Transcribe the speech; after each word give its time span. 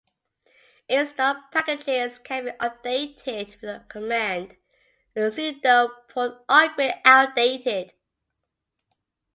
Installed 0.89 1.37
packages 1.51 2.17
can 2.17 2.45
be 2.45 2.51
updated 2.53 3.51
with 3.61 3.61
the 3.61 3.85
command 3.87 4.57
sudo 5.15 5.91
port 6.09 6.43
upgrade 6.49 6.95
outdated. 7.05 7.93